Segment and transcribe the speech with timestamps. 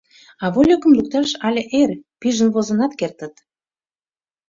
[0.43, 3.33] А вольыкым лукташ але эр: пижын возынат кертыт.